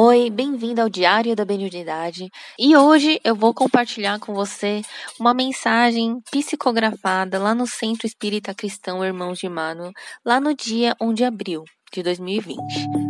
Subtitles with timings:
[0.00, 2.30] Oi, bem-vindo ao Diário da Benignidade.
[2.56, 4.80] E hoje eu vou compartilhar com você
[5.18, 9.90] uma mensagem psicografada lá no Centro Espírita Cristão Irmãos de Mano,
[10.24, 13.07] lá no dia 1 de abril de 2020.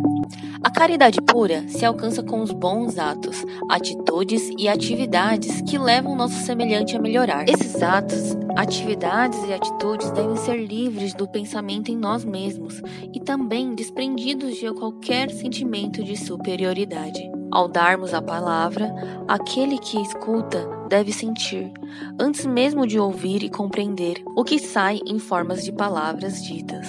[0.61, 6.35] A caridade pura se alcança com os bons atos, atitudes e atividades que levam nosso
[6.43, 7.47] semelhante a melhorar.
[7.47, 12.81] Esses atos, atividades e atitudes devem ser livres do pensamento em nós mesmos
[13.13, 17.31] e também desprendidos de qualquer sentimento de superioridade.
[17.49, 18.93] Ao darmos a palavra,
[19.29, 21.71] aquele que escuta deve sentir,
[22.19, 26.85] antes mesmo de ouvir e compreender o que sai em formas de palavras ditas,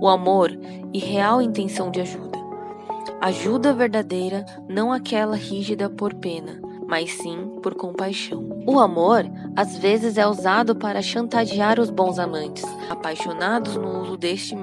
[0.00, 0.50] o amor
[0.92, 2.41] e real intenção de ajuda.
[3.20, 8.62] Ajuda verdadeira, não aquela rígida por pena, mas sim por compaixão.
[8.66, 9.24] O amor,
[9.56, 14.56] às vezes, é usado para chantagear os bons amantes, apaixonados no uso deste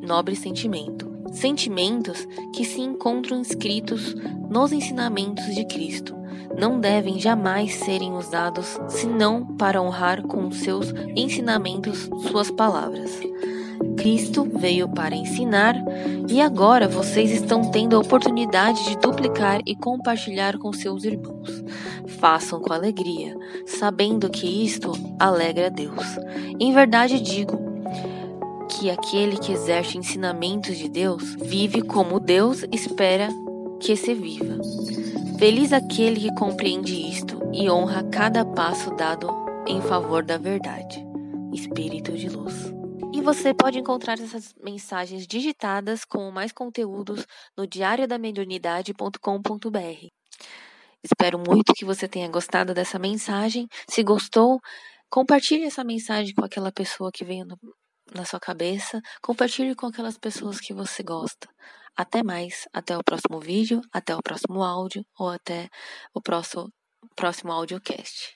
[0.00, 1.10] nobre sentimento.
[1.32, 4.14] Sentimentos que se encontram inscritos
[4.48, 6.16] nos ensinamentos de Cristo
[6.58, 13.20] não devem jamais serem usados senão para honrar com seus ensinamentos suas palavras.
[13.96, 15.74] Cristo veio para ensinar
[16.28, 21.62] e agora vocês estão tendo a oportunidade de duplicar e compartilhar com seus irmãos.
[22.18, 23.36] Façam com alegria,
[23.66, 26.18] sabendo que isto alegra a Deus.
[26.58, 27.58] Em verdade digo
[28.68, 33.28] que aquele que exerce ensinamentos de Deus vive como Deus espera
[33.78, 34.58] que se viva.
[35.38, 39.28] Feliz aquele que compreende isto e honra cada passo dado
[39.66, 41.04] em favor da verdade.
[41.52, 42.72] Espírito de luz.
[43.22, 47.26] Você pode encontrar essas mensagens digitadas com mais conteúdos
[47.56, 50.06] no diariodamediunidade.com.br.
[51.04, 53.68] Espero muito que você tenha gostado dessa mensagem.
[53.88, 54.58] Se gostou,
[55.10, 57.58] compartilhe essa mensagem com aquela pessoa que veio no,
[58.14, 59.02] na sua cabeça.
[59.22, 61.46] Compartilhe com aquelas pessoas que você gosta.
[61.94, 65.68] Até mais, até o próximo vídeo, até o próximo áudio ou até
[66.14, 66.72] o próximo,
[67.14, 68.34] próximo audiocast.